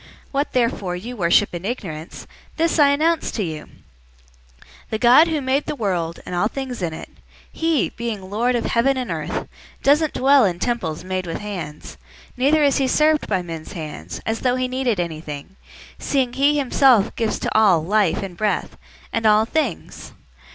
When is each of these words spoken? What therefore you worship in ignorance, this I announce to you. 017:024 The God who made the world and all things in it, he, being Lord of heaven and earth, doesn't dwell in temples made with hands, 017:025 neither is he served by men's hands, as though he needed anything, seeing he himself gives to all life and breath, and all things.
What 0.31 0.53
therefore 0.53 0.95
you 0.95 1.15
worship 1.15 1.53
in 1.53 1.63
ignorance, 1.63 2.25
this 2.57 2.79
I 2.79 2.89
announce 2.89 3.29
to 3.33 3.43
you. 3.43 3.65
017:024 4.89 4.89
The 4.89 4.97
God 4.97 5.27
who 5.27 5.41
made 5.41 5.67
the 5.67 5.75
world 5.75 6.21
and 6.25 6.33
all 6.33 6.47
things 6.47 6.81
in 6.81 6.91
it, 6.91 7.07
he, 7.53 7.89
being 7.89 8.27
Lord 8.27 8.55
of 8.55 8.65
heaven 8.65 8.97
and 8.97 9.11
earth, 9.11 9.47
doesn't 9.83 10.15
dwell 10.15 10.43
in 10.43 10.57
temples 10.57 11.03
made 11.03 11.27
with 11.27 11.37
hands, 11.37 11.97
017:025 12.35 12.37
neither 12.37 12.63
is 12.63 12.77
he 12.77 12.87
served 12.87 13.27
by 13.27 13.43
men's 13.43 13.73
hands, 13.73 14.19
as 14.25 14.39
though 14.39 14.55
he 14.55 14.67
needed 14.67 14.99
anything, 14.99 15.55
seeing 15.99 16.33
he 16.33 16.57
himself 16.57 17.15
gives 17.15 17.37
to 17.37 17.55
all 17.55 17.85
life 17.85 18.23
and 18.23 18.35
breath, 18.37 18.77
and 19.13 19.27
all 19.27 19.45
things. 19.45 20.13